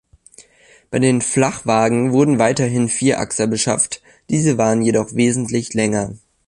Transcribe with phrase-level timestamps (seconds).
[0.89, 6.15] Bei den Flachwagen wurden weiterhin Vierachser beschafft, diese waren jedoch wesentlich länger.